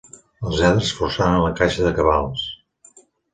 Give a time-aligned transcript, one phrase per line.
[0.45, 2.47] Els lladres forçaren la caixa de cabals.